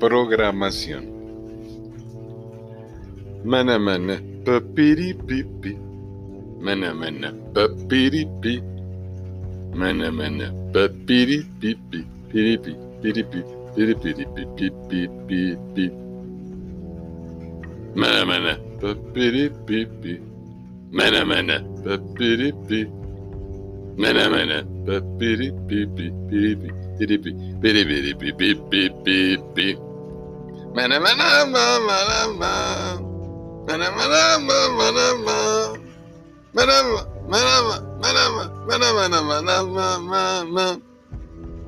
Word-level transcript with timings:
Programación. 0.00 1.04
Mana 3.44 3.78
papiripipi. 4.44 5.76
Mana 6.60 6.92
papiripi. 7.54 8.62
Mana 9.74 10.10
papiripipi. 10.72 12.04
Piripi 12.30 12.72
piripi 13.00 13.40
piripiripipipipipi. 13.74 15.90
Mana 17.94 18.24
mana 18.26 18.58
papiripipi. 18.80 20.20
Mana 20.92 21.24
papiripi. 21.84 22.86
Mana 23.96 24.28
papiripipi. 24.86 26.04
Piripi 26.28 26.68
piripi 26.98 27.30
piripiripipipipipi. 27.60 29.85
Mana 30.76 31.00
mana 31.00 31.48
ma 31.48 31.64
mana 31.88 32.20
ma. 32.36 32.52
Mana 33.66 33.88
mana 33.96 34.36
ma 34.44 34.58
mana 34.76 35.06
ma. 35.24 35.36
Mana 36.52 36.76
ma 36.84 37.00
mana 37.32 37.56
ma 37.64 37.76
mana 37.96 38.24
ma 38.36 38.44
mana 38.68 38.88
mana 38.92 39.18
mana 39.24 39.56
ma 39.64 39.86
ma 40.04 40.44
ma. 40.44 40.66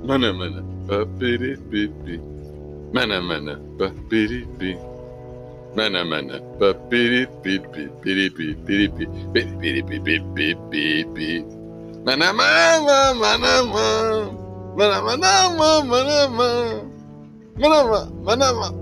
Mana 0.04 0.28
mana 0.38 0.60
papiripipi. 0.84 2.20
Mana 2.92 3.16
mana 3.24 3.54
papiripi. 3.80 4.76
Mana 5.72 6.04
mana 6.04 6.36
papiripipi. 6.60 7.82
Piripi 8.04 8.46
piripi 8.68 9.04
piripiripipipipipi. 9.32 11.30
Mana 12.04 12.28
mana 12.36 12.76
ma 12.84 12.98
mana 13.16 13.64
ma. 13.72 13.88
Mana 14.76 15.00
mana 15.00 15.32
ma 15.56 15.80
mana 18.28 18.78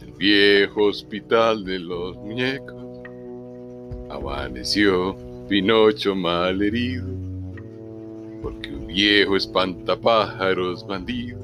El 0.00 0.12
viejo 0.16 0.84
hospital 0.84 1.62
de 1.66 1.78
los 1.80 2.16
muñecos 2.16 2.82
amaneció 4.08 5.14
Pinocho 5.50 6.14
mal 6.14 6.62
herido, 6.62 7.08
porque 8.40 8.70
un 8.70 8.86
viejo 8.86 9.36
espantapájaros 9.36 10.86
bandido 10.86 11.38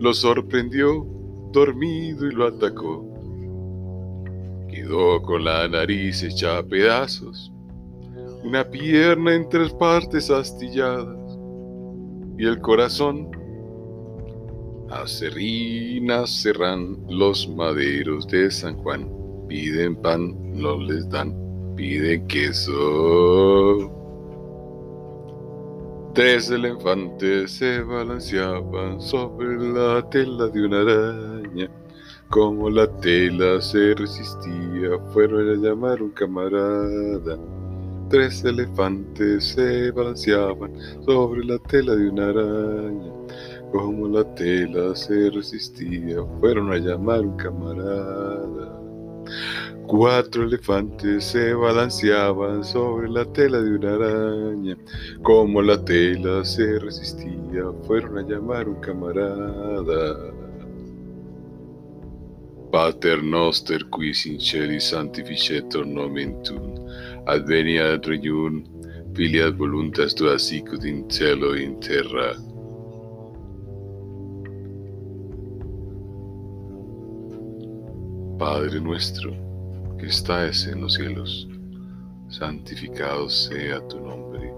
lo 0.00 0.12
sorprendió 0.12 1.06
dormido 1.50 2.26
y 2.26 2.32
lo 2.32 2.48
atacó. 2.48 3.06
Quedó 4.68 5.22
con 5.22 5.44
la 5.44 5.66
nariz 5.66 6.22
hecha 6.22 6.58
a 6.58 6.62
pedazos, 6.62 7.50
una 8.42 8.64
pierna 8.64 9.34
en 9.34 9.48
tres 9.48 9.72
partes 9.72 10.30
astilladas 10.30 11.23
y 12.38 12.46
el 12.46 12.60
corazón 12.60 13.30
acerrín 14.90 16.08
cerran 16.26 16.98
los 17.08 17.48
maderos 17.48 18.26
de 18.28 18.50
San 18.50 18.76
Juan. 18.76 19.10
Piden 19.48 19.96
pan, 19.96 20.34
no 20.52 20.76
les 20.78 21.08
dan, 21.10 21.34
piden 21.76 22.26
queso. 22.26 23.90
Tres 26.14 26.50
elefantes 26.50 27.50
se 27.50 27.82
balanceaban 27.82 29.00
sobre 29.00 29.56
la 29.72 30.08
tela 30.10 30.48
de 30.48 30.64
una 30.64 30.80
araña. 30.80 31.70
Como 32.30 32.70
la 32.70 32.86
tela 33.00 33.60
se 33.60 33.94
resistía, 33.94 34.98
fueron 35.12 35.50
a 35.50 35.68
llamar 35.68 36.02
un 36.02 36.10
camarada. 36.10 37.38
Tres 38.10 38.44
elefantes 38.44 39.44
se 39.44 39.90
balanceaban 39.90 40.72
sobre 41.04 41.44
la 41.44 41.58
tela 41.58 41.96
de 41.96 42.10
una 42.10 42.28
araña. 42.28 43.12
Como 43.72 44.06
la 44.08 44.22
tela 44.34 44.94
se 44.94 45.30
resistía, 45.30 46.22
fueron 46.38 46.72
a 46.72 46.76
llamar 46.76 47.20
un 47.22 47.36
camarada. 47.36 48.78
Cuatro 49.86 50.44
elefantes 50.44 51.24
se 51.24 51.54
balanceaban 51.54 52.62
sobre 52.62 53.08
la 53.08 53.24
tela 53.32 53.60
de 53.60 53.74
una 53.74 53.94
araña. 53.94 54.76
Como 55.22 55.62
la 55.62 55.82
tela 55.84 56.44
se 56.44 56.78
resistía, 56.78 57.64
fueron 57.86 58.18
a 58.18 58.22
llamar 58.22 58.68
un 58.68 58.80
camarada. 58.80 60.34
Pater 62.74 63.22
noster 63.22 63.84
qui 63.86 64.12
sinceri 64.12 64.80
sanctificetur 64.80 65.86
nomen 65.86 66.42
tuum, 66.42 66.74
adveniat 67.26 68.06
regnum, 68.06 68.64
filiat 69.14 69.56
voluntas 69.56 70.14
tua 70.14 70.38
sicut 70.38 70.84
in 70.84 71.08
cielo 71.10 71.54
et 71.54 71.62
in 71.62 71.80
terra. 71.80 72.34
Padre 78.38 78.80
nuestro, 78.80 79.30
que 79.98 80.06
estás 80.06 80.66
en 80.66 80.80
los 80.80 80.94
cielos, 80.94 81.48
santificado 82.28 83.30
sea 83.30 83.80
tu 83.88 84.00
nombre. 84.00 84.52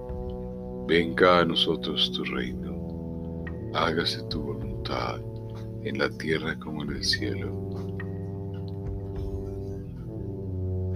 Venga 0.89 1.41
a 1.41 1.45
nosotros 1.45 2.11
tu 2.13 2.25
reino. 2.25 3.45
Hágase 3.75 4.23
tu 4.31 4.43
voluntad 4.43 5.21
en 5.85 5.99
la 5.99 6.09
tierra 6.09 6.59
como 6.59 6.83
en 6.85 6.91
el 6.97 7.05
cielo. 7.05 7.86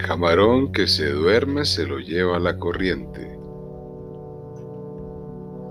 Camarón 0.01 0.71
que 0.71 0.87
se 0.87 1.11
duerme 1.11 1.63
se 1.63 1.85
lo 1.85 1.99
lleva 1.99 2.39
la 2.39 2.57
corriente. 2.57 3.37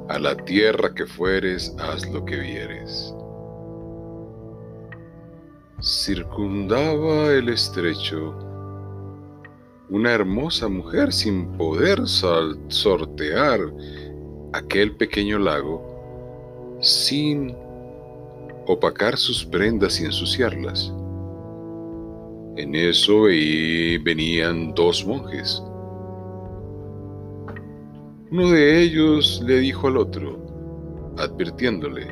A 0.09 0.19
la 0.19 0.37
tierra 0.37 0.95
que 0.95 1.07
fueres, 1.07 1.75
haz 1.79 2.09
lo 2.11 2.25
que 2.25 2.37
vieres. 2.39 3.15
Circundaba 5.81 7.33
el 7.33 7.49
estrecho 7.49 8.35
una 9.89 10.13
hermosa 10.13 10.69
mujer 10.69 11.13
sin 11.13 11.57
poder 11.57 12.07
sortear 12.07 13.61
aquel 14.53 14.97
pequeño 14.97 15.39
lago 15.39 16.79
sin 16.81 17.57
opacar 18.67 19.17
sus 19.17 19.45
prendas 19.45 20.01
y 20.01 20.05
ensuciarlas. 20.05 20.93
En 22.61 22.75
eso 22.75 23.23
venían 23.23 24.75
dos 24.75 25.07
monjes. 25.07 25.63
Uno 28.31 28.51
de 28.51 28.83
ellos 28.83 29.43
le 29.47 29.61
dijo 29.61 29.89
al 29.89 29.97
otro, 29.97 30.37
advirtiéndole, 31.17 32.09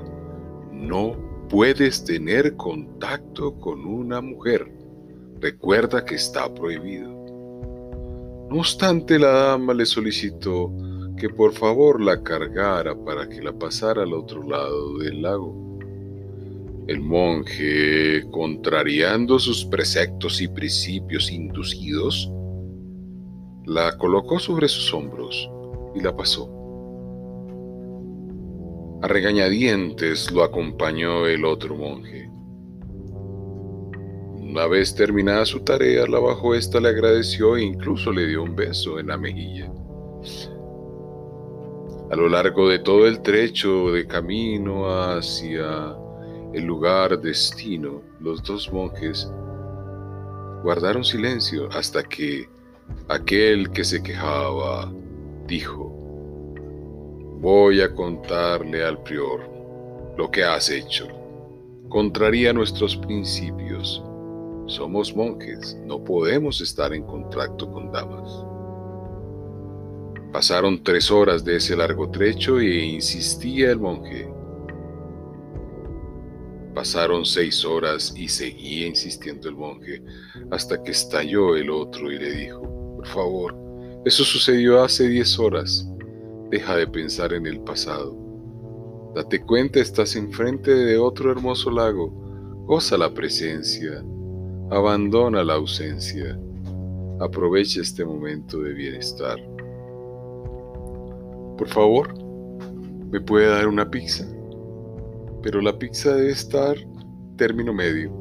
no 0.72 1.14
puedes 1.50 2.02
tener 2.02 2.56
contacto 2.56 3.60
con 3.60 3.84
una 3.84 4.22
mujer. 4.22 4.72
Recuerda 5.38 6.02
que 6.02 6.14
está 6.14 6.52
prohibido. 6.54 7.10
No 8.50 8.60
obstante, 8.60 9.18
la 9.18 9.28
dama 9.28 9.74
le 9.74 9.84
solicitó 9.84 10.72
que 11.18 11.28
por 11.28 11.52
favor 11.52 12.00
la 12.00 12.22
cargara 12.22 12.96
para 13.04 13.28
que 13.28 13.42
la 13.42 13.52
pasara 13.52 14.04
al 14.04 14.14
otro 14.14 14.42
lado 14.44 14.96
del 14.96 15.20
lago. 15.20 15.67
El 16.88 17.00
monje, 17.00 18.24
contrariando 18.30 19.38
sus 19.38 19.66
preceptos 19.66 20.40
y 20.40 20.48
principios 20.48 21.30
inducidos, 21.30 22.32
la 23.66 23.98
colocó 23.98 24.38
sobre 24.38 24.68
sus 24.68 24.94
hombros 24.94 25.50
y 25.94 26.00
la 26.00 26.16
pasó. 26.16 26.50
A 29.02 29.06
regañadientes 29.06 30.32
lo 30.32 30.42
acompañó 30.42 31.26
el 31.26 31.44
otro 31.44 31.76
monje. 31.76 32.30
Una 34.40 34.66
vez 34.66 34.94
terminada 34.94 35.44
su 35.44 35.60
tarea, 35.60 36.06
la 36.06 36.20
bajo 36.20 36.54
esta 36.54 36.80
le 36.80 36.88
agradeció 36.88 37.58
e 37.58 37.64
incluso 37.64 38.12
le 38.12 38.28
dio 38.28 38.42
un 38.42 38.56
beso 38.56 38.98
en 38.98 39.08
la 39.08 39.18
mejilla. 39.18 39.70
A 42.10 42.16
lo 42.16 42.30
largo 42.30 42.66
de 42.66 42.78
todo 42.78 43.06
el 43.06 43.20
trecho 43.20 43.92
de 43.92 44.06
camino 44.06 44.88
hacia 44.88 45.94
el 46.52 46.64
lugar 46.64 47.20
destino, 47.20 48.02
los 48.20 48.42
dos 48.42 48.72
monjes 48.72 49.30
guardaron 50.62 51.04
silencio 51.04 51.68
hasta 51.72 52.02
que 52.02 52.48
aquel 53.08 53.70
que 53.70 53.84
se 53.84 54.02
quejaba 54.02 54.92
dijo, 55.46 55.92
voy 57.40 57.80
a 57.80 57.94
contarle 57.94 58.84
al 58.84 59.02
prior 59.02 59.48
lo 60.16 60.30
que 60.30 60.42
has 60.42 60.68
hecho. 60.70 61.06
Contraría 61.88 62.52
nuestros 62.52 62.96
principios. 62.96 64.02
Somos 64.66 65.16
monjes, 65.16 65.78
no 65.86 66.04
podemos 66.04 66.60
estar 66.60 66.92
en 66.92 67.04
contacto 67.04 67.70
con 67.72 67.90
damas. 67.90 68.44
Pasaron 70.32 70.82
tres 70.82 71.10
horas 71.10 71.42
de 71.42 71.56
ese 71.56 71.74
largo 71.74 72.10
trecho 72.10 72.60
e 72.60 72.84
insistía 72.84 73.70
el 73.70 73.78
monje. 73.78 74.30
Pasaron 76.78 77.24
seis 77.24 77.64
horas 77.64 78.14
y 78.16 78.28
seguía 78.28 78.86
insistiendo 78.86 79.48
el 79.48 79.56
monje 79.56 80.00
hasta 80.52 80.80
que 80.80 80.92
estalló 80.92 81.56
el 81.56 81.70
otro 81.70 82.12
y 82.12 82.20
le 82.20 82.30
dijo, 82.30 82.60
por 82.94 83.04
favor, 83.08 83.56
eso 84.04 84.22
sucedió 84.22 84.84
hace 84.84 85.08
diez 85.08 85.40
horas. 85.40 85.88
Deja 86.52 86.76
de 86.76 86.86
pensar 86.86 87.32
en 87.32 87.46
el 87.46 87.58
pasado. 87.62 88.16
Date 89.12 89.40
cuenta, 89.40 89.80
estás 89.80 90.14
enfrente 90.14 90.72
de 90.72 90.96
otro 90.98 91.32
hermoso 91.32 91.68
lago. 91.72 92.12
Goza 92.68 92.96
la 92.96 93.12
presencia. 93.12 94.00
Abandona 94.70 95.42
la 95.42 95.54
ausencia. 95.54 96.38
Aprovecha 97.18 97.80
este 97.80 98.04
momento 98.04 98.60
de 98.60 98.72
bienestar. 98.72 99.36
Por 101.58 101.66
favor, 101.66 102.14
¿me 103.10 103.20
puede 103.20 103.48
dar 103.48 103.66
una 103.66 103.90
pizza? 103.90 104.24
Pero 105.42 105.60
la 105.60 105.78
pizza 105.78 106.14
debe 106.14 106.30
estar 106.30 106.76
término 107.36 107.72
medio. 107.72 108.12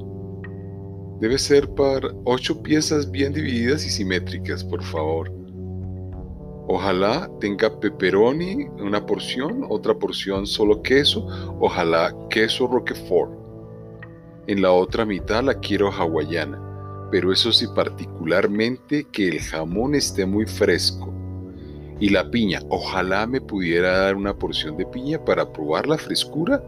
Debe 1.20 1.38
ser 1.40 1.68
para 1.74 2.10
ocho 2.26 2.62
piezas 2.62 3.10
bien 3.10 3.34
divididas 3.34 3.86
y 3.86 3.90
simétricas, 3.90 4.64
por 4.64 4.84
favor. 4.84 5.32
Ojalá 6.70 7.30
tenga 7.40 7.80
pepperoni 7.80 8.68
una 8.80 9.06
porción, 9.06 9.66
otra 9.70 9.98
porción 9.98 10.46
solo 10.46 10.82
queso, 10.82 11.26
ojalá 11.60 12.14
queso 12.30 12.68
roquefort. 12.68 13.32
En 14.48 14.62
la 14.62 14.72
otra 14.72 15.06
mitad 15.06 15.44
la 15.44 15.56
quiero 15.56 15.90
hawaiana, 15.92 16.62
pero 17.10 17.32
eso 17.32 17.52
sí 17.52 17.66
particularmente 17.74 19.06
que 19.12 19.30
el 19.30 19.40
jamón 19.40 19.96
esté 19.96 20.26
muy 20.26 20.46
fresco. 20.46 21.14
Y 22.00 22.10
la 22.10 22.30
piña, 22.30 22.62
ojalá 22.70 23.26
me 23.26 23.42
pudiera 23.42 23.98
dar 24.00 24.16
una 24.16 24.38
porción 24.38 24.78
de 24.78 24.86
piña 24.86 25.24
para 25.24 25.52
probar 25.52 25.88
la 25.88 25.98
frescura 25.98 26.62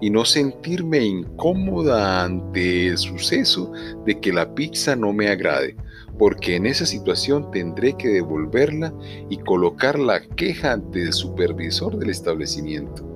y 0.00 0.10
no 0.10 0.24
sentirme 0.24 1.04
incómoda 1.04 2.24
ante 2.24 2.88
el 2.88 2.98
suceso 2.98 3.72
de 4.04 4.20
que 4.20 4.32
la 4.32 4.54
pizza 4.54 4.96
no 4.96 5.12
me 5.12 5.28
agrade 5.28 5.76
porque 6.18 6.56
en 6.56 6.66
esa 6.66 6.86
situación 6.86 7.50
tendré 7.50 7.94
que 7.96 8.08
devolverla 8.08 8.92
y 9.28 9.38
colocar 9.38 9.98
la 9.98 10.20
queja 10.20 10.72
ante 10.72 11.02
el 11.02 11.12
supervisor 11.12 11.98
del 11.98 12.10
establecimiento. 12.10 13.12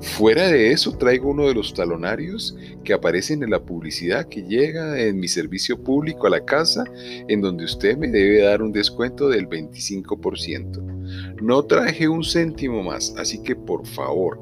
Fuera 0.00 0.48
de 0.48 0.70
eso, 0.70 0.96
traigo 0.96 1.30
uno 1.30 1.48
de 1.48 1.54
los 1.54 1.74
talonarios 1.74 2.56
que 2.84 2.92
aparecen 2.92 3.42
en 3.42 3.50
la 3.50 3.64
publicidad 3.64 4.28
que 4.28 4.42
llega 4.42 5.00
en 5.00 5.18
mi 5.18 5.26
servicio 5.26 5.82
público 5.82 6.26
a 6.26 6.30
la 6.30 6.44
casa, 6.44 6.84
en 7.28 7.40
donde 7.40 7.64
usted 7.64 7.96
me 7.96 8.08
debe 8.08 8.42
dar 8.42 8.62
un 8.62 8.72
descuento 8.72 9.28
del 9.28 9.48
25%. 9.48 11.40
No 11.42 11.64
traje 11.64 12.08
un 12.08 12.22
céntimo 12.22 12.82
más, 12.82 13.14
así 13.18 13.42
que 13.42 13.56
por 13.56 13.84
favor, 13.86 14.38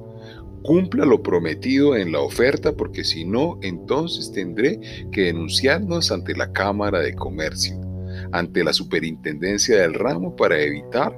cumpla 0.63 1.05
lo 1.05 1.23
prometido 1.23 1.97
en 1.97 2.13
la 2.13 2.21
oferta 2.21 2.73
porque 2.73 3.05
si 3.05 3.25
no, 3.25 3.59
entonces 3.63 4.33
tendré 4.33 4.81
que 5.11 5.23
denunciarnos 5.23 6.11
ante 6.11 6.35
la 6.35 6.53
Cámara 6.53 7.01
de 7.01 7.15
Comercio, 7.15 7.81
ante 8.33 8.65
la 8.65 8.73
Superintendencia 8.73 9.81
del 9.81 9.95
ramo 9.95 10.35
para 10.37 10.61
evitar 10.61 11.17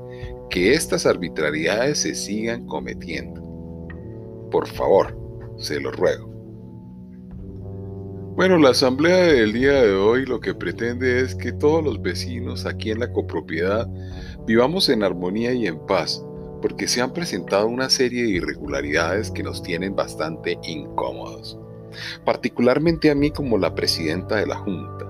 que 0.50 0.72
estas 0.72 1.06
arbitrariedades 1.06 1.98
se 1.98 2.14
sigan 2.14 2.66
cometiendo. 2.66 3.42
Por 4.50 4.66
favor, 4.66 5.18
se 5.58 5.80
lo 5.80 5.90
ruego. 5.90 6.34
Bueno, 8.36 8.58
la 8.58 8.70
asamblea 8.70 9.16
del 9.16 9.52
día 9.52 9.82
de 9.82 9.92
hoy 9.92 10.26
lo 10.26 10.40
que 10.40 10.54
pretende 10.54 11.20
es 11.20 11.36
que 11.36 11.52
todos 11.52 11.84
los 11.84 12.02
vecinos 12.02 12.66
aquí 12.66 12.90
en 12.90 12.98
la 12.98 13.12
copropiedad 13.12 13.88
vivamos 14.44 14.88
en 14.88 15.04
armonía 15.04 15.52
y 15.52 15.68
en 15.68 15.78
paz 15.86 16.20
porque 16.64 16.88
se 16.88 17.02
han 17.02 17.12
presentado 17.12 17.66
una 17.66 17.90
serie 17.90 18.22
de 18.22 18.30
irregularidades 18.30 19.30
que 19.30 19.42
nos 19.42 19.62
tienen 19.62 19.94
bastante 19.94 20.58
incómodos, 20.66 21.58
particularmente 22.24 23.10
a 23.10 23.14
mí 23.14 23.30
como 23.30 23.58
la 23.58 23.74
presidenta 23.74 24.36
de 24.36 24.46
la 24.46 24.56
Junta. 24.56 25.04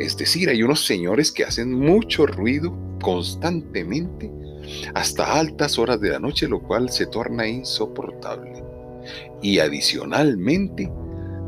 Es 0.00 0.16
decir, 0.16 0.48
hay 0.48 0.64
unos 0.64 0.84
señores 0.84 1.30
que 1.30 1.44
hacen 1.44 1.72
mucho 1.72 2.26
ruido 2.26 2.76
constantemente 3.00 4.32
hasta 4.96 5.38
altas 5.38 5.78
horas 5.78 6.00
de 6.00 6.10
la 6.10 6.18
noche, 6.18 6.48
lo 6.48 6.60
cual 6.60 6.90
se 6.90 7.06
torna 7.06 7.46
insoportable. 7.46 8.64
Y 9.40 9.60
adicionalmente, 9.60 10.90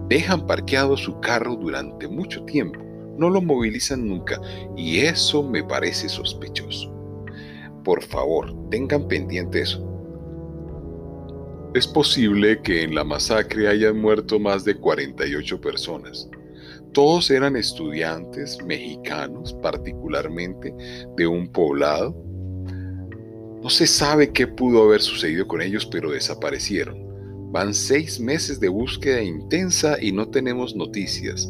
dejan 0.09 0.47
parqueado 0.47 0.97
su 0.97 1.19
carro 1.19 1.57
durante 1.57 2.07
mucho 2.07 2.45
tiempo, 2.45 2.79
no 3.19 3.29
lo 3.31 3.43
movilizan 3.43 4.07
nunca, 4.07 4.41
y 4.77 5.01
eso 5.01 5.43
me 5.43 5.65
parece 5.65 6.09
sospechoso. 6.09 6.96
Por 7.87 8.03
favor, 8.03 8.53
tengan 8.69 9.07
pendiente 9.07 9.61
eso. 9.61 9.81
Es 11.73 11.87
posible 11.87 12.61
que 12.61 12.83
en 12.83 12.97
la 12.97 13.05
masacre 13.05 13.69
hayan 13.69 14.01
muerto 14.01 14.41
más 14.41 14.65
de 14.65 14.75
48 14.75 15.61
personas. 15.61 16.29
Todos 16.93 17.31
eran 17.31 17.55
estudiantes 17.55 18.59
mexicanos, 18.65 19.53
particularmente 19.63 20.75
de 21.17 21.29
un 21.29 21.47
poblado. 21.47 22.21
No 23.63 23.71
se 23.71 23.87
sabe 23.87 24.33
qué 24.33 24.49
pudo 24.49 24.83
haber 24.83 25.01
sucedido 25.01 25.47
con 25.47 25.63
ellos, 25.63 25.87
pero 25.87 26.11
desaparecieron. 26.11 26.99
Van 27.53 27.73
seis 27.73 28.19
meses 28.19 28.59
de 28.59 28.69
búsqueda 28.69 29.23
intensa 29.23 29.97
y 30.03 30.11
no 30.11 30.29
tenemos 30.29 30.75
noticias. 30.75 31.49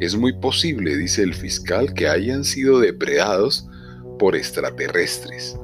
Es 0.00 0.16
muy 0.16 0.32
posible, 0.40 0.96
dice 0.96 1.24
el 1.24 1.34
fiscal, 1.34 1.92
que 1.92 2.08
hayan 2.08 2.42
sido 2.42 2.80
depredados 2.80 3.68
por 4.18 4.34
extraterrestres. 4.34 5.58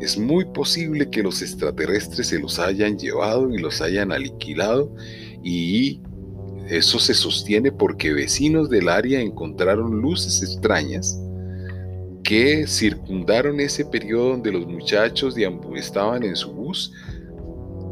Es 0.00 0.18
muy 0.18 0.44
posible 0.44 1.08
que 1.08 1.22
los 1.22 1.40
extraterrestres 1.42 2.28
se 2.28 2.38
los 2.38 2.58
hayan 2.58 2.98
llevado 2.98 3.50
y 3.52 3.58
los 3.58 3.80
hayan 3.80 4.12
aniquilado 4.12 4.94
y 5.42 6.00
eso 6.68 6.98
se 6.98 7.14
sostiene 7.14 7.72
porque 7.72 8.12
vecinos 8.12 8.68
del 8.68 8.88
área 8.88 9.20
encontraron 9.20 10.00
luces 10.00 10.42
extrañas 10.42 11.18
que 12.24 12.66
circundaron 12.66 13.60
ese 13.60 13.84
periodo 13.84 14.30
donde 14.30 14.50
los 14.50 14.66
muchachos 14.66 15.36
estaban 15.76 16.24
en 16.24 16.34
su 16.34 16.52
bus 16.52 16.92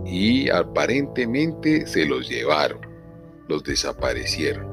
y 0.04 0.50
aparentemente 0.50 1.86
se 1.86 2.04
los 2.04 2.28
llevaron, 2.28 2.80
los 3.48 3.62
desaparecieron. 3.62 4.66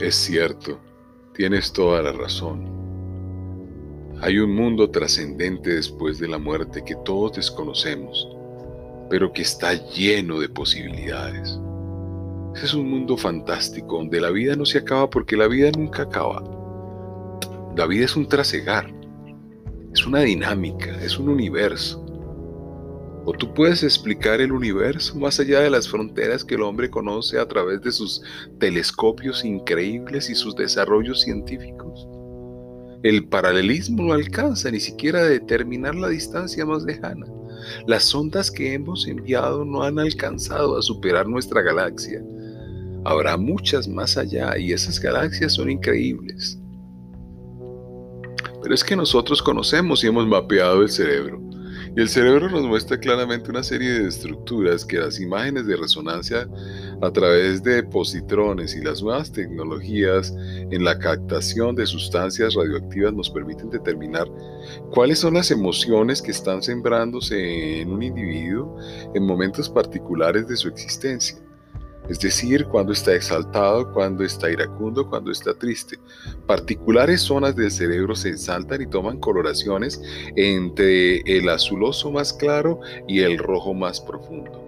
Es 0.00 0.14
cierto, 0.14 0.80
tienes 1.34 1.72
toda 1.72 2.02
la 2.02 2.12
razón. 2.12 2.77
Hay 4.20 4.40
un 4.40 4.52
mundo 4.52 4.90
trascendente 4.90 5.74
después 5.74 6.18
de 6.18 6.26
la 6.26 6.38
muerte 6.38 6.82
que 6.84 6.96
todos 7.04 7.36
desconocemos, 7.36 8.28
pero 9.08 9.32
que 9.32 9.42
está 9.42 9.74
lleno 9.92 10.40
de 10.40 10.48
posibilidades. 10.48 11.56
Ese 12.52 12.66
es 12.66 12.74
un 12.74 12.90
mundo 12.90 13.16
fantástico 13.16 13.98
donde 13.98 14.20
la 14.20 14.30
vida 14.30 14.56
no 14.56 14.66
se 14.66 14.78
acaba 14.78 15.08
porque 15.08 15.36
la 15.36 15.46
vida 15.46 15.70
nunca 15.70 16.02
acaba. 16.02 16.42
La 17.76 17.86
vida 17.86 18.06
es 18.06 18.16
un 18.16 18.26
trasegar, 18.26 18.92
es 19.94 20.04
una 20.04 20.22
dinámica, 20.22 21.00
es 21.00 21.16
un 21.16 21.28
universo. 21.28 22.04
O 23.24 23.32
tú 23.38 23.54
puedes 23.54 23.84
explicar 23.84 24.40
el 24.40 24.50
universo 24.50 25.16
más 25.16 25.38
allá 25.38 25.60
de 25.60 25.70
las 25.70 25.88
fronteras 25.88 26.44
que 26.44 26.56
el 26.56 26.62
hombre 26.62 26.90
conoce 26.90 27.38
a 27.38 27.46
través 27.46 27.82
de 27.82 27.92
sus 27.92 28.20
telescopios 28.58 29.44
increíbles 29.44 30.28
y 30.28 30.34
sus 30.34 30.56
desarrollos 30.56 31.20
científicos. 31.20 32.08
El 33.02 33.28
paralelismo 33.28 34.02
no 34.02 34.12
alcanza 34.12 34.70
ni 34.70 34.80
siquiera 34.80 35.20
a 35.20 35.28
determinar 35.28 35.94
la 35.94 36.08
distancia 36.08 36.66
más 36.66 36.82
lejana. 36.82 37.26
Las 37.86 38.12
ondas 38.14 38.50
que 38.50 38.74
hemos 38.74 39.06
enviado 39.06 39.64
no 39.64 39.82
han 39.82 39.98
alcanzado 39.98 40.76
a 40.76 40.82
superar 40.82 41.28
nuestra 41.28 41.62
galaxia. 41.62 42.22
Habrá 43.04 43.36
muchas 43.36 43.86
más 43.86 44.16
allá 44.16 44.58
y 44.58 44.72
esas 44.72 45.00
galaxias 45.00 45.54
son 45.54 45.70
increíbles. 45.70 46.58
Pero 48.62 48.74
es 48.74 48.82
que 48.82 48.96
nosotros 48.96 49.40
conocemos 49.42 50.02
y 50.02 50.08
hemos 50.08 50.26
mapeado 50.26 50.82
el 50.82 50.88
cerebro. 50.88 51.47
El 51.98 52.08
cerebro 52.08 52.48
nos 52.48 52.62
muestra 52.62 52.96
claramente 52.96 53.50
una 53.50 53.64
serie 53.64 53.90
de 53.90 54.06
estructuras 54.06 54.84
que 54.84 54.98
las 54.98 55.18
imágenes 55.18 55.66
de 55.66 55.74
resonancia 55.74 56.48
a 57.02 57.10
través 57.10 57.60
de 57.64 57.82
positrones 57.82 58.76
y 58.76 58.84
las 58.84 59.02
nuevas 59.02 59.32
tecnologías 59.32 60.32
en 60.70 60.84
la 60.84 60.96
captación 60.96 61.74
de 61.74 61.86
sustancias 61.86 62.54
radioactivas 62.54 63.12
nos 63.14 63.28
permiten 63.28 63.68
determinar 63.70 64.28
cuáles 64.92 65.18
son 65.18 65.34
las 65.34 65.50
emociones 65.50 66.22
que 66.22 66.30
están 66.30 66.62
sembrándose 66.62 67.80
en 67.80 67.90
un 67.90 68.04
individuo 68.04 68.76
en 69.12 69.26
momentos 69.26 69.68
particulares 69.68 70.46
de 70.46 70.56
su 70.56 70.68
existencia 70.68 71.36
es 72.08 72.18
decir, 72.18 72.64
cuando 72.66 72.92
está 72.92 73.14
exaltado, 73.14 73.92
cuando 73.92 74.24
está 74.24 74.50
iracundo, 74.50 75.08
cuando 75.08 75.30
está 75.30 75.52
triste. 75.54 75.98
Particulares 76.46 77.20
zonas 77.20 77.54
del 77.54 77.70
cerebro 77.70 78.14
se 78.14 78.30
exaltan 78.30 78.82
y 78.82 78.86
toman 78.86 79.18
coloraciones 79.18 80.00
entre 80.36 81.18
el 81.20 81.48
azuloso 81.48 82.10
más 82.10 82.32
claro 82.32 82.80
y 83.06 83.20
el 83.20 83.38
rojo 83.38 83.74
más 83.74 84.00
profundo. 84.00 84.64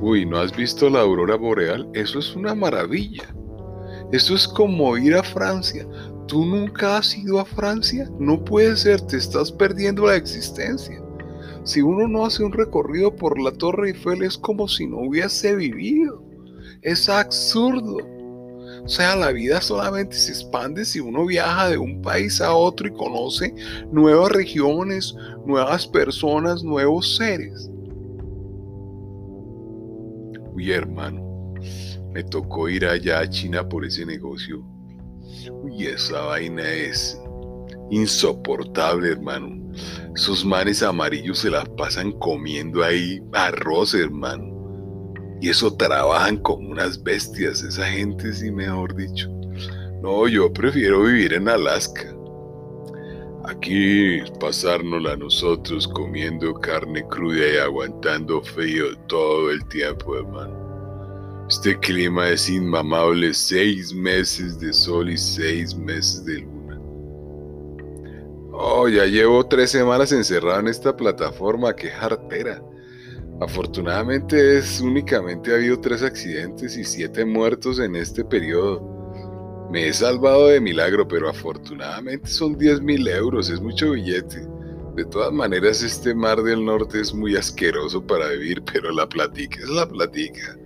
Uy, 0.00 0.26
¿no 0.26 0.38
has 0.38 0.56
visto 0.56 0.90
la 0.90 1.00
aurora 1.00 1.36
boreal? 1.36 1.88
Eso 1.94 2.18
es 2.18 2.34
una 2.34 2.56
maravilla. 2.56 3.32
Eso 4.10 4.34
es 4.34 4.48
como 4.48 4.96
ir 4.96 5.14
a 5.14 5.22
Francia. 5.22 5.86
¿Tú 6.26 6.44
nunca 6.44 6.98
has 6.98 7.16
ido 7.16 7.38
a 7.38 7.44
Francia? 7.44 8.10
No 8.18 8.44
puede 8.44 8.76
ser, 8.76 9.00
te 9.02 9.16
estás 9.16 9.52
perdiendo 9.52 10.06
la 10.06 10.16
existencia. 10.16 11.01
Si 11.64 11.80
uno 11.80 12.08
no 12.08 12.26
hace 12.26 12.42
un 12.42 12.52
recorrido 12.52 13.14
por 13.14 13.40
la 13.40 13.52
Torre 13.52 13.90
Eiffel 13.90 14.22
es 14.22 14.36
como 14.36 14.66
si 14.66 14.86
no 14.86 14.98
hubiese 14.98 15.54
vivido. 15.54 16.22
Es 16.82 17.08
absurdo. 17.08 17.98
O 18.84 18.88
sea, 18.88 19.14
la 19.14 19.30
vida 19.30 19.60
solamente 19.60 20.16
se 20.16 20.32
expande 20.32 20.84
si 20.84 20.98
uno 20.98 21.24
viaja 21.24 21.68
de 21.68 21.78
un 21.78 22.02
país 22.02 22.40
a 22.40 22.52
otro 22.52 22.88
y 22.88 22.92
conoce 22.92 23.54
nuevas 23.92 24.32
regiones, 24.32 25.14
nuevas 25.46 25.86
personas, 25.86 26.64
nuevos 26.64 27.16
seres. 27.16 27.70
Uy, 30.54 30.72
hermano, 30.72 31.54
me 32.12 32.24
tocó 32.24 32.68
ir 32.68 32.84
allá 32.86 33.20
a 33.20 33.30
China 33.30 33.68
por 33.68 33.84
ese 33.84 34.04
negocio. 34.04 34.64
Uy, 35.62 35.86
esa 35.86 36.20
vaina 36.22 36.68
es 36.68 37.20
insoportable, 37.90 39.12
hermano. 39.12 39.61
Sus 40.14 40.44
manes 40.44 40.82
amarillos 40.82 41.38
se 41.38 41.50
las 41.50 41.68
pasan 41.70 42.12
comiendo 42.12 42.84
ahí 42.84 43.20
arroz, 43.32 43.94
hermano. 43.94 44.52
Y 45.40 45.48
eso 45.48 45.74
trabajan 45.74 46.36
como 46.38 46.68
unas 46.70 47.02
bestias, 47.02 47.62
esa 47.62 47.86
gente, 47.86 48.32
sí, 48.32 48.50
mejor 48.50 48.94
dicho. 48.94 49.28
No, 50.02 50.28
yo 50.28 50.52
prefiero 50.52 51.02
vivir 51.02 51.32
en 51.32 51.48
Alaska. 51.48 52.14
Aquí 53.44 54.20
pasárnosla 54.38 55.16
nosotros 55.16 55.88
comiendo 55.88 56.54
carne 56.54 57.04
cruda 57.08 57.54
y 57.54 57.56
aguantando 57.58 58.40
frío 58.42 58.96
todo 59.08 59.50
el 59.50 59.64
tiempo, 59.66 60.16
hermano. 60.16 60.62
Este 61.48 61.76
clima 61.78 62.28
es 62.30 62.48
inmamable, 62.48 63.34
seis 63.34 63.92
meses 63.92 64.60
de 64.60 64.72
sol 64.72 65.10
y 65.10 65.18
seis 65.18 65.74
meses 65.74 66.24
de 66.24 66.40
luna. 66.40 66.51
Oh, 68.54 68.86
ya 68.86 69.06
llevo 69.06 69.46
tres 69.46 69.70
semanas 69.70 70.12
encerrado 70.12 70.60
en 70.60 70.68
esta 70.68 70.94
plataforma, 70.94 71.74
qué 71.74 71.88
jartera. 71.88 72.62
Afortunadamente 73.40 74.58
es 74.58 74.80
únicamente 74.80 75.52
ha 75.52 75.56
habido 75.56 75.80
tres 75.80 76.02
accidentes 76.02 76.76
y 76.76 76.84
siete 76.84 77.24
muertos 77.24 77.78
en 77.80 77.96
este 77.96 78.24
periodo. 78.24 79.68
Me 79.70 79.88
he 79.88 79.92
salvado 79.94 80.48
de 80.48 80.60
milagro, 80.60 81.08
pero 81.08 81.30
afortunadamente 81.30 82.28
son 82.28 82.58
10 82.58 82.82
mil 82.82 83.08
euros, 83.08 83.48
es 83.48 83.60
mucho 83.60 83.92
billete. 83.92 84.46
De 84.96 85.06
todas 85.06 85.32
maneras, 85.32 85.82
este 85.82 86.14
mar 86.14 86.42
del 86.42 86.62
norte 86.62 87.00
es 87.00 87.14
muy 87.14 87.36
asqueroso 87.36 88.06
para 88.06 88.28
vivir, 88.28 88.62
pero 88.72 88.92
la 88.92 89.08
platica 89.08 89.60
es 89.60 89.70
la 89.70 89.88
platica. 89.88 90.58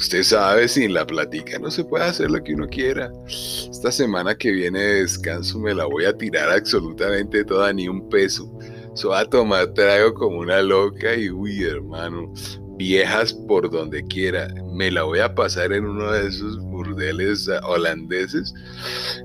Usted 0.00 0.22
sabe, 0.22 0.66
sin 0.66 0.94
la 0.94 1.06
platica 1.06 1.58
no 1.58 1.70
se 1.70 1.84
puede 1.84 2.04
hacer 2.04 2.30
lo 2.30 2.42
que 2.42 2.54
uno 2.54 2.66
quiera. 2.66 3.12
Esta 3.26 3.92
semana 3.92 4.34
que 4.34 4.50
viene 4.50 4.80
de 4.80 5.00
descanso 5.02 5.58
me 5.58 5.74
la 5.74 5.84
voy 5.84 6.06
a 6.06 6.16
tirar 6.16 6.48
absolutamente 6.50 7.44
toda, 7.44 7.70
ni 7.70 7.86
un 7.86 8.08
peso. 8.08 8.50
So 8.94 9.12
a 9.12 9.26
tomar 9.26 9.74
trago 9.74 10.14
como 10.14 10.38
una 10.38 10.62
loca 10.62 11.14
y 11.14 11.28
uy, 11.28 11.64
hermano, 11.64 12.32
viejas 12.78 13.34
por 13.46 13.70
donde 13.70 14.02
quiera. 14.04 14.48
Me 14.72 14.90
la 14.90 15.02
voy 15.02 15.18
a 15.18 15.34
pasar 15.34 15.70
en 15.74 15.84
uno 15.84 16.10
de 16.12 16.28
esos 16.28 16.58
burdeles 16.60 17.46
holandeses. 17.68 18.54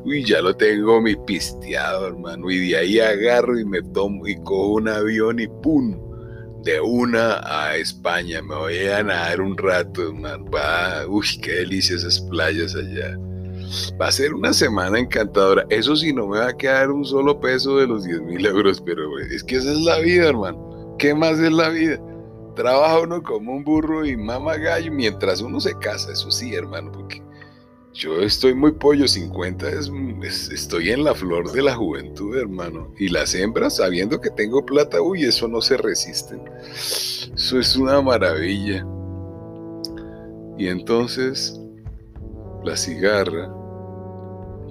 Uy, 0.03 0.25
ya 0.25 0.41
lo 0.41 0.57
tengo 0.57 0.99
mi 0.99 1.15
pisteado, 1.15 2.07
hermano. 2.07 2.51
Y 2.51 2.71
de 2.71 2.77
ahí 2.77 2.99
agarro 2.99 3.57
y 3.57 3.63
me 3.63 3.81
tomo 3.93 4.27
y 4.27 4.35
cojo 4.43 4.73
un 4.73 4.89
avión 4.89 5.39
y 5.39 5.47
¡pum! 5.47 6.04
De 6.65 6.81
una 6.81 7.39
a 7.45 7.77
España. 7.77 8.41
Me 8.41 8.55
voy 8.55 8.87
a 8.87 9.03
nadar 9.03 9.39
un 9.39 9.55
rato, 9.55 10.09
hermano. 10.09 10.45
uy, 11.07 11.27
qué 11.41 11.51
delicias 11.51 12.03
esas 12.03 12.19
playas 12.21 12.75
allá. 12.75 13.17
Va 14.01 14.07
a 14.07 14.11
ser 14.11 14.33
una 14.33 14.51
semana 14.51 14.99
encantadora. 14.99 15.63
Eso 15.69 15.95
sí, 15.95 16.11
no 16.11 16.27
me 16.27 16.39
va 16.39 16.49
a 16.49 16.57
quedar 16.57 16.89
un 16.89 17.05
solo 17.05 17.39
peso 17.39 17.77
de 17.77 17.85
los 17.85 18.03
10 18.03 18.21
mil 18.23 18.45
euros, 18.47 18.81
pero 18.81 19.19
es 19.19 19.43
que 19.43 19.57
esa 19.57 19.71
es 19.71 19.79
la 19.81 19.99
vida, 19.99 20.29
hermano. 20.29 20.95
¿Qué 20.97 21.13
más 21.13 21.37
es 21.37 21.51
la 21.51 21.69
vida? 21.69 21.99
Trabaja 22.55 22.99
uno 22.99 23.21
como 23.21 23.53
un 23.53 23.63
burro 23.63 24.03
y 24.03 24.17
mama 24.17 24.57
gallo 24.57 24.91
mientras 24.91 25.41
uno 25.41 25.59
se 25.59 25.77
casa, 25.77 26.11
eso 26.13 26.31
sí, 26.31 26.55
hermano, 26.55 26.91
porque 26.91 27.21
yo 27.95 28.19
estoy 28.19 28.53
muy 28.53 28.73
pollo, 28.73 29.07
50 29.07 29.69
es, 29.69 29.89
estoy 30.51 30.89
en 30.89 31.05
la 31.05 31.15
flor 31.15 31.51
de 31.53 31.61
la 31.61 31.75
juventud, 31.75 32.37
hermano. 32.37 32.93
Y 32.97 33.07
las 33.07 33.33
hembras, 33.33 33.77
sabiendo 33.77 34.19
que 34.19 34.29
tengo 34.29 34.65
plata, 34.65 35.01
uy, 35.01 35.23
eso 35.23 35.47
no 35.47 35.61
se 35.61 35.77
resisten. 35.77 36.41
Eso 36.73 37.59
es 37.59 37.75
una 37.77 38.01
maravilla. 38.01 38.85
Y 40.57 40.67
entonces 40.67 41.59
la 42.65 42.75
cigarra, 42.75 43.49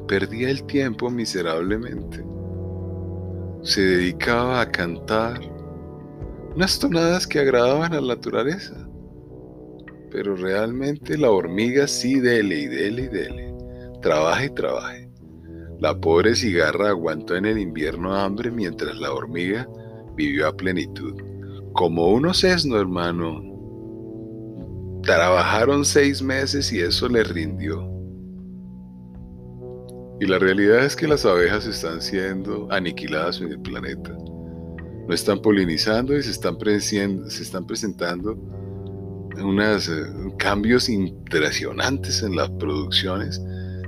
perdía 0.07 0.51
el 0.51 0.65
tiempo 0.65 1.11
miserablemente. 1.11 2.23
Se 3.63 3.81
dedicaba 3.81 4.61
a 4.61 4.71
cantar 4.71 5.41
unas 6.55 6.79
tonadas 6.79 7.27
que 7.27 7.39
agradaban 7.41 7.95
a 7.95 8.01
la 8.03 8.15
naturaleza. 8.15 8.84
Pero 10.15 10.37
realmente 10.37 11.19
la 11.19 11.31
hormiga 11.31 11.89
sí 11.89 12.21
dele 12.21 12.61
y 12.61 12.67
dele 12.69 13.03
y 13.03 13.09
dele. 13.09 13.55
Trabaja 14.01 14.45
y 14.45 14.51
trabaje. 14.51 15.11
La 15.81 16.01
pobre 16.01 16.37
cigarra 16.37 16.91
aguantó 16.91 17.35
en 17.35 17.47
el 17.47 17.59
invierno 17.59 18.15
hambre 18.15 18.53
mientras 18.53 18.97
la 18.97 19.13
hormiga 19.13 19.69
vivió 20.17 20.47
a 20.47 20.57
plenitud. 20.57 21.21
Como 21.73 22.13
uno 22.13 22.33
sesno, 22.33 22.81
hermano, 22.81 23.55
Trabajaron 25.03 25.85
seis 25.85 26.23
meses 26.23 26.73
y 26.73 26.81
eso 26.81 27.11
les 27.11 27.29
rindió. 27.29 27.87
Y 30.19 30.27
la 30.27 30.39
realidad 30.39 30.83
es 30.83 30.97
que 30.97 31.07
las 31.07 31.27
abejas 31.27 31.67
están 31.67 32.01
siendo 32.01 32.69
aniquiladas 32.71 33.43
en 33.43 33.53
el 33.53 33.61
planeta. 33.61 34.17
No 35.07 35.13
están 35.13 35.43
polinizando 35.43 36.17
y 36.17 36.23
se 36.23 36.31
están 36.31 36.57
presentando 37.67 38.64
unos 39.43 39.89
eh, 39.89 39.93
cambios 40.39 40.89
impresionantes 40.89 42.23
en 42.23 42.37
las 42.37 42.51
producciones 42.51 43.41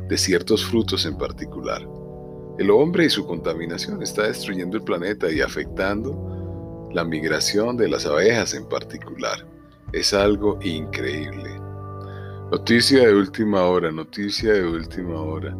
de 0.08 0.16
ciertos 0.16 0.64
frutos 0.64 1.06
en 1.06 1.16
particular. 1.18 1.86
El 2.58 2.70
hombre 2.70 3.04
y 3.04 3.10
su 3.10 3.26
contaminación 3.26 4.02
está 4.02 4.24
destruyendo 4.24 4.76
el 4.76 4.82
planeta 4.82 5.30
y 5.30 5.40
afectando 5.40 6.88
la 6.92 7.04
migración 7.04 7.76
de 7.76 7.88
las 7.88 8.06
abejas 8.06 8.54
en 8.54 8.66
particular. 8.66 9.46
Es 9.92 10.14
algo 10.14 10.58
increíble. 10.62 11.50
Noticia 12.50 13.06
de 13.06 13.14
última 13.14 13.64
hora, 13.64 13.90
noticia 13.90 14.52
de 14.52 14.64
última 14.64 15.20
hora. 15.20 15.56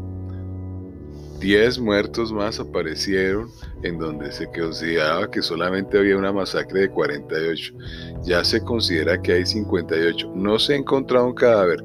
Diez 1.40 1.78
muertos 1.78 2.32
más 2.32 2.58
aparecieron 2.58 3.50
en 3.82 3.98
donde 3.98 4.32
se 4.32 4.46
consideraba 4.46 5.30
que 5.30 5.42
solamente 5.42 5.98
había 5.98 6.16
una 6.16 6.32
masacre 6.32 6.80
de 6.82 6.88
48. 6.90 7.74
Ya 8.22 8.44
se 8.44 8.60
considera 8.60 9.20
que 9.20 9.32
hay 9.32 9.46
58. 9.46 10.32
No 10.34 10.58
se 10.58 10.74
ha 10.74 10.76
encontrado 10.76 11.26
un 11.26 11.34
cadáver. 11.34 11.82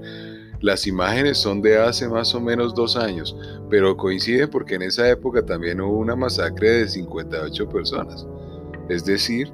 Las 0.61 0.85
imágenes 0.85 1.39
son 1.39 1.61
de 1.61 1.77
hace 1.77 2.07
más 2.07 2.35
o 2.35 2.39
menos 2.39 2.75
dos 2.75 2.95
años, 2.95 3.35
pero 3.69 3.97
coinciden 3.97 4.49
porque 4.49 4.75
en 4.75 4.83
esa 4.83 5.09
época 5.09 5.43
también 5.43 5.81
hubo 5.81 5.97
una 5.97 6.15
masacre 6.15 6.69
de 6.69 6.87
58 6.87 7.69
personas. 7.69 8.27
Es 8.87 9.03
decir, 9.03 9.51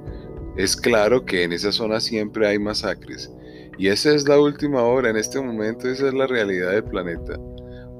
es 0.56 0.76
claro 0.76 1.24
que 1.24 1.44
en 1.44 1.52
esa 1.52 1.72
zona 1.72 2.00
siempre 2.00 2.46
hay 2.46 2.58
masacres. 2.58 3.30
Y 3.78 3.88
esa 3.88 4.12
es 4.12 4.28
la 4.28 4.38
última 4.40 4.82
hora, 4.82 5.08
en 5.08 5.16
este 5.16 5.40
momento 5.40 5.88
esa 5.88 6.08
es 6.08 6.14
la 6.14 6.26
realidad 6.26 6.72
del 6.72 6.84
planeta. 6.84 7.38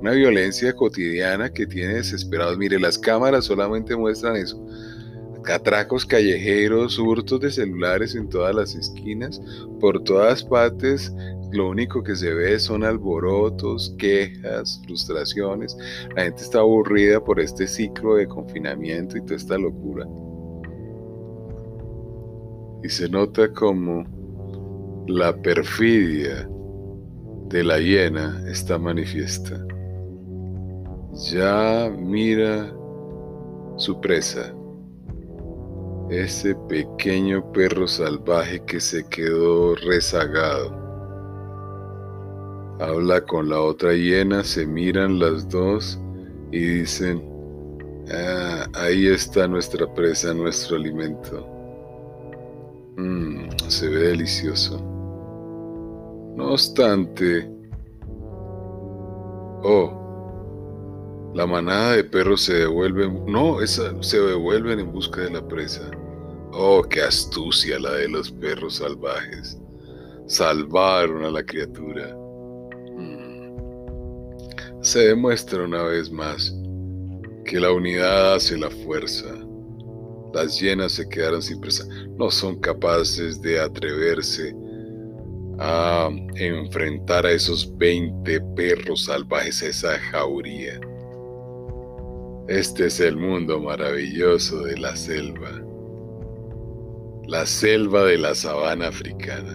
Una 0.01 0.13
violencia 0.13 0.73
cotidiana 0.75 1.51
que 1.51 1.67
tiene 1.67 1.95
desesperados. 1.95 2.59
Mire, 2.59 2.79
las 2.79 2.99
cámaras 2.99 3.47
solamente 3.47 3.97
muestran 3.97 4.37
eso. 4.37 4.61
Atracos 5.49 6.05
callejeros, 6.05 6.99
hurtos 6.99 7.41
de 7.41 7.51
celulares 7.51 8.15
en 8.15 8.29
todas 8.29 8.55
las 8.55 8.75
esquinas, 8.75 9.41
por 9.81 10.03
todas 10.05 10.45
partes. 10.45 11.13
Lo 11.53 11.69
único 11.71 12.03
que 12.03 12.15
se 12.15 12.35
ve 12.35 12.59
son 12.59 12.85
alborotos, 12.85 13.95
quejas, 13.99 14.81
frustraciones. 14.85 15.77
La 16.15 16.25
gente 16.25 16.43
está 16.43 16.59
aburrida 16.59 17.25
por 17.25 17.41
este 17.41 17.67
ciclo 17.67 18.17
de 18.17 18.29
confinamiento 18.29 19.17
y 19.17 19.23
toda 19.23 19.37
esta 19.37 19.57
locura 19.57 20.07
y 22.83 22.89
se 22.89 23.09
nota 23.09 23.53
como 23.53 24.05
la 25.07 25.37
perfidia 25.43 26.49
de 27.49 27.65
la 27.65 27.79
hiena 27.79 28.43
está 28.49 28.79
manifiesta. 28.79 29.59
Ya 31.31 31.91
mira 31.99 32.73
su 33.77 34.01
presa, 34.01 34.55
ese 36.11 36.55
pequeño 36.69 37.53
perro 37.53 37.87
salvaje 37.87 38.61
que 38.65 38.81
se 38.81 39.07
quedó 39.09 39.75
rezagado. 39.77 40.73
Habla 42.81 43.21
con 43.23 43.49
la 43.49 43.61
otra 43.61 43.93
hiena, 43.93 44.45
se 44.45 44.67
miran 44.67 45.19
las 45.19 45.49
dos 45.49 45.99
y 46.51 46.61
dicen, 46.61 47.23
ah, 48.13 48.67
ahí 48.75 49.09
está 49.09 49.47
nuestra 49.49 49.93
presa, 49.95 50.33
nuestro 50.33 50.77
alimento. 50.77 51.47
Mmm, 52.97 53.49
se 53.69 53.89
ve 53.89 53.99
delicioso. 54.09 54.79
No 56.37 56.53
obstante, 56.53 57.51
oh, 59.65 61.33
la 61.35 61.47
manada 61.47 61.97
de 61.97 62.05
perros 62.05 62.43
se 62.43 62.55
devuelven, 62.55 63.25
no, 63.27 63.61
esa, 63.61 63.93
se 64.03 64.21
devuelven 64.21 64.81
en 64.81 64.93
busca 64.93 65.21
de 65.21 65.31
la 65.31 65.47
presa. 65.47 65.91
Oh, 66.61 66.83
qué 66.83 67.03
astucia 67.03 67.79
la 67.79 67.93
de 67.93 68.09
los 68.09 68.33
perros 68.33 68.79
salvajes. 68.79 69.57
Salvaron 70.27 71.25
a 71.25 71.31
la 71.31 71.45
criatura. 71.45 72.13
Mm. 72.97 74.83
se 74.83 75.07
demuestra 75.07 75.63
una 75.63 75.85
vez 75.85 76.11
más 76.11 76.53
que 77.45 77.61
la 77.61 77.71
unidad 77.71 78.35
hace 78.35 78.59
la 78.59 78.71
fuerza. 78.71 79.33
Las 80.35 80.61
llenas 80.61 80.93
se 80.93 81.09
quedaron 81.09 81.41
sin 81.43 81.61
presa. 81.61 81.87
No 82.19 82.29
son 82.29 82.59
capaces 82.59 83.41
de 83.41 83.61
atreverse 83.61 84.53
a 85.61 86.11
enfrentar 86.35 87.25
a 87.25 87.31
esos 87.31 87.73
20 87.79 88.41
perros 88.57 89.05
salvajes, 89.05 89.63
esa 89.63 89.97
jauría. 90.11 90.81
Este 92.49 92.87
es 92.87 92.99
el 92.99 93.17
mundo 93.17 93.61
maravilloso 93.61 94.65
de 94.65 94.77
la 94.77 94.97
selva. 94.97 95.68
La 97.29 97.45
selva 97.45 98.05
de 98.05 98.17
la 98.17 98.35
sabana 98.35 98.89
africana. 98.89 99.55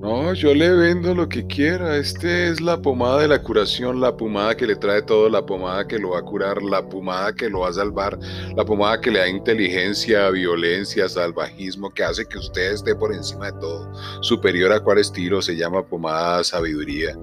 No, 0.00 0.32
yo 0.32 0.54
le 0.54 0.70
vendo 0.70 1.12
lo 1.12 1.28
que 1.28 1.44
quiera. 1.44 1.96
Este 1.96 2.46
es 2.46 2.60
la 2.60 2.80
pomada 2.80 3.22
de 3.22 3.26
la 3.26 3.42
curación, 3.42 4.00
la 4.00 4.16
pomada 4.16 4.56
que 4.56 4.64
le 4.64 4.76
trae 4.76 5.02
todo, 5.02 5.28
la 5.28 5.44
pomada 5.44 5.88
que 5.88 5.98
lo 5.98 6.10
va 6.10 6.20
a 6.20 6.22
curar, 6.22 6.62
la 6.62 6.88
pomada 6.88 7.32
que 7.32 7.50
lo 7.50 7.60
va 7.60 7.70
a 7.70 7.72
salvar, 7.72 8.16
la 8.56 8.64
pomada 8.64 9.00
que 9.00 9.10
le 9.10 9.18
da 9.18 9.28
inteligencia, 9.28 10.30
violencia, 10.30 11.08
salvajismo, 11.08 11.90
que 11.90 12.04
hace 12.04 12.24
que 12.24 12.38
usted 12.38 12.72
esté 12.72 12.94
por 12.94 13.12
encima 13.12 13.46
de 13.50 13.58
todo. 13.58 13.92
Superior 14.20 14.70
a 14.70 14.78
cuál 14.78 14.98
estilo 14.98 15.42
se 15.42 15.56
llama 15.56 15.84
pomada 15.84 16.44
sabiduría 16.44 17.18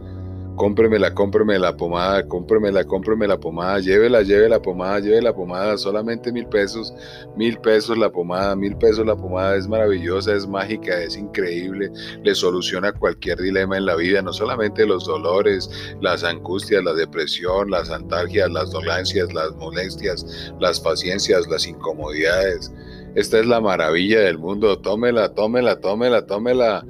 cómpremela, 0.60 1.14
cómpreme 1.14 1.58
la 1.58 1.78
pomada, 1.78 2.28
cómpremela, 2.28 2.84
cómpreme 2.84 3.26
la 3.26 3.40
pomada, 3.40 3.80
llévela, 3.80 4.22
lleve 4.24 4.50
la 4.50 4.62
pomada, 4.62 5.00
lleve 5.00 5.22
la 5.22 5.34
pomada, 5.34 5.78
solamente 5.78 6.34
mil 6.34 6.46
pesos, 6.48 6.94
mil 7.38 7.58
pesos 7.60 7.98
la 7.98 8.12
pomada, 8.12 8.58
mil 8.58 8.76
pesos 8.76 9.06
la 9.06 9.16
pomada, 9.16 9.56
es 9.56 9.70
maravillosa, 9.70 10.36
es 10.36 10.46
mágica, 10.46 11.02
es 11.02 11.16
increíble, 11.16 11.90
le 12.24 12.36
soluciona 12.36 12.92
cualquier 12.92 13.38
dilema 13.40 13.78
en 13.78 13.86
la 13.86 13.96
vida, 13.96 14.22
no 14.22 14.34
solamente 14.34 14.86
los 14.86 15.06
dolores, 15.06 15.70
las 16.02 16.26
angustias, 16.26 16.84
la 16.84 16.94
depresión, 16.94 17.72
las 17.72 17.90
antalgias, 17.90 18.52
las 18.52 18.70
dolencias, 18.72 19.34
las 19.34 19.56
molestias, 19.56 20.54
las 20.60 20.82
paciencias, 20.82 21.48
las 21.48 21.66
incomodidades. 21.66 22.70
Esta 23.16 23.40
es 23.40 23.46
la 23.46 23.62
maravilla 23.62 24.20
del 24.20 24.38
mundo, 24.38 24.78
tómela, 24.78 25.34
tómela, 25.34 25.80
tómela, 25.80 26.26
tómela 26.26 26.40
tómela, 26.40 26.86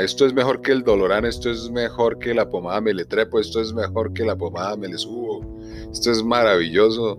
esto 0.00 0.26
es 0.26 0.32
mejor 0.34 0.62
que 0.62 0.72
el 0.72 0.82
Dolorán, 0.82 1.24
esto 1.24 1.50
es 1.50 1.70
mejor 1.70 2.18
que 2.18 2.34
la 2.34 2.48
pomada 2.48 2.80
Meletrepo, 2.80 3.38
esto 3.38 3.60
es 3.60 3.72
mejor 3.72 4.12
que 4.12 4.24
la 4.24 4.36
pomada 4.36 4.76
Melesubo, 4.76 5.40
esto 5.92 6.10
es 6.10 6.22
maravilloso. 6.22 7.18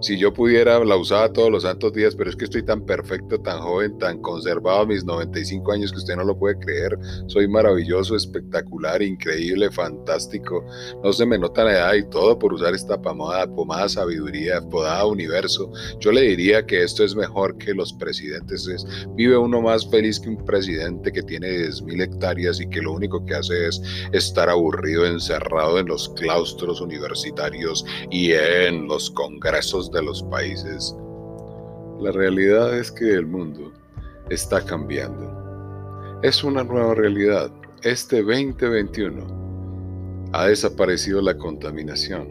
Si 0.00 0.16
yo 0.16 0.32
pudiera, 0.32 0.82
la 0.82 0.96
usaba 0.96 1.30
todos 1.30 1.50
los 1.50 1.64
santos 1.64 1.92
días, 1.92 2.16
pero 2.16 2.30
es 2.30 2.36
que 2.36 2.44
estoy 2.44 2.62
tan 2.62 2.86
perfecto, 2.86 3.38
tan 3.38 3.60
joven, 3.60 3.98
tan 3.98 4.22
conservado 4.22 4.80
a 4.80 4.86
mis 4.86 5.04
95 5.04 5.72
años 5.72 5.92
que 5.92 5.98
usted 5.98 6.16
no 6.16 6.24
lo 6.24 6.38
puede 6.38 6.58
creer. 6.58 6.98
Soy 7.26 7.46
maravilloso, 7.46 8.16
espectacular, 8.16 9.02
increíble, 9.02 9.70
fantástico. 9.70 10.64
No 11.04 11.12
se 11.12 11.26
me 11.26 11.38
nota 11.38 11.64
la 11.64 11.72
edad 11.72 11.94
y 11.94 12.08
todo 12.08 12.38
por 12.38 12.54
usar 12.54 12.74
esta 12.74 13.00
pomada, 13.00 13.46
pomada 13.54 13.90
sabiduría, 13.90 14.62
pomada 14.62 15.04
universo. 15.04 15.70
Yo 15.98 16.12
le 16.12 16.22
diría 16.22 16.64
que 16.64 16.82
esto 16.82 17.04
es 17.04 17.14
mejor 17.14 17.58
que 17.58 17.74
los 17.74 17.92
presidentes. 17.92 18.66
Es, 18.68 18.86
vive 19.16 19.36
uno 19.36 19.60
más 19.60 19.86
feliz 19.90 20.18
que 20.18 20.30
un 20.30 20.42
presidente 20.46 21.12
que 21.12 21.22
tiene 21.22 21.46
10.000 21.46 22.02
hectáreas 22.02 22.58
y 22.58 22.68
que 22.70 22.80
lo 22.80 22.94
único 22.94 23.22
que 23.26 23.34
hace 23.34 23.68
es 23.68 23.82
estar 24.12 24.48
aburrido, 24.48 25.04
encerrado 25.04 25.78
en 25.78 25.88
los 25.88 26.08
claustros 26.10 26.80
universitarios 26.80 27.84
y 28.10 28.32
en 28.32 28.86
los 28.86 29.10
congresos 29.10 29.89
de 29.92 30.02
los 30.02 30.22
países, 30.24 30.96
la 32.00 32.12
realidad 32.12 32.78
es 32.78 32.90
que 32.90 33.12
el 33.12 33.26
mundo 33.26 33.72
está 34.30 34.64
cambiando. 34.64 36.20
Es 36.22 36.42
una 36.44 36.64
nueva 36.64 36.94
realidad. 36.94 37.50
Este 37.82 38.22
2021 38.22 40.30
ha 40.32 40.46
desaparecido 40.46 41.20
la 41.20 41.36
contaminación. 41.36 42.28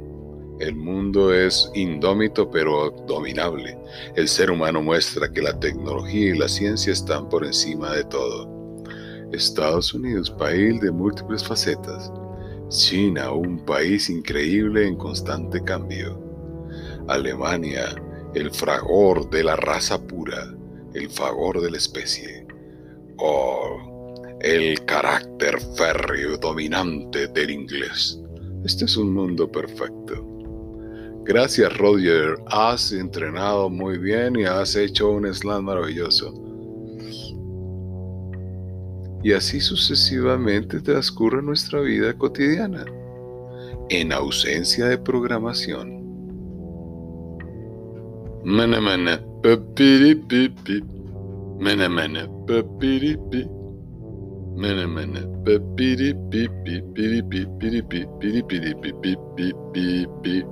El 0.60 0.76
mundo 0.76 1.34
es 1.34 1.70
indómito 1.74 2.50
pero 2.50 2.92
dominable. 3.08 3.78
El 4.16 4.28
ser 4.28 4.52
humano 4.52 4.82
muestra 4.82 5.32
que 5.32 5.42
la 5.42 5.58
tecnología 5.60 6.36
y 6.36 6.38
la 6.38 6.48
ciencia 6.48 6.94
están 6.94 7.30
por 7.30 7.46
encima 7.46 7.94
de 7.94 8.04
todo. 8.06 8.84
Estados 9.32 9.94
Unidos, 9.94 10.32
país 10.32 10.80
de 10.82 10.92
múltiples 10.92 11.44
facetas. 11.44 12.12
China, 12.70 13.32
un 13.32 13.64
país 13.66 14.10
increíble 14.10 14.88
en 14.88 14.96
constante 14.96 15.62
cambio. 15.64 16.29
Alemania, 17.10 17.96
el 18.36 18.52
fragor 18.52 19.30
de 19.30 19.44
la 19.44 19.56
raza 19.56 20.02
pura, 20.02 20.54
el 20.94 21.10
fragor 21.10 21.62
de 21.62 21.72
la 21.72 21.78
especie, 21.78 22.46
o 23.18 24.38
el 24.42 24.84
carácter 24.86 25.60
férreo 25.76 26.38
dominante 26.38 27.28
del 27.28 27.50
inglés. 27.50 28.20
Este 28.64 28.86
es 28.86 28.98
un 28.98 29.14
mundo 29.14 29.52
perfecto. 29.52 30.26
Gracias 31.26 31.78
Roger, 31.78 32.36
has 32.48 32.92
entrenado 32.92 33.70
muy 33.70 33.98
bien 33.98 34.36
y 34.36 34.46
has 34.46 34.76
hecho 34.76 35.10
un 35.10 35.32
slam 35.34 35.66
maravilloso. 35.66 36.34
Y 39.22 39.34
así 39.34 39.60
sucesivamente 39.60 40.80
transcurre 40.80 41.42
nuestra 41.42 41.82
vida 41.82 42.14
cotidiana, 42.18 42.86
en 43.90 44.14
ausencia 44.14 44.86
de 44.86 44.98
programación 44.98 45.99
Mana 48.44 48.80
mana 48.80 49.18
papiri 49.44 50.16
pipi. 50.16 50.82
Mana 51.60 51.90
mana 51.90 52.28
papiri 52.48 53.18
pi. 53.32 53.44
Mana 54.56 54.88
mana 54.88 55.22
papiri 55.44 56.14
pipi 56.32 56.82
piri 56.96 57.22
pi 57.30 57.46
piri 57.60 57.82
pi 57.84 58.06
piri 58.20 58.42
piri 58.44 58.74
pi 58.82 58.92
pi 59.02 59.16
pi 59.36 59.52
pi 59.74 60.08
pi. 60.24 60.44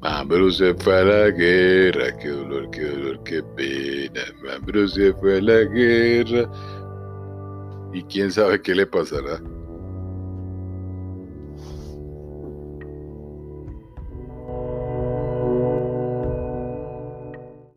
Mambro 0.00 0.50
se 0.50 0.74
fue 0.74 1.00
a 1.00 1.04
la 1.04 1.30
guerra, 1.30 2.16
qué 2.18 2.28
dolor, 2.28 2.70
qué 2.70 2.84
dolor, 2.84 3.22
qué 3.24 3.42
pena. 3.56 4.22
Mambro 4.42 4.86
se 4.88 5.12
fue 5.14 5.38
a 5.38 5.42
la 5.42 5.64
guerra. 5.64 6.50
Y 7.92 8.02
quién 8.04 8.30
sabe 8.30 8.60
qué 8.60 8.74
le 8.74 8.86
pasará. 8.86 9.40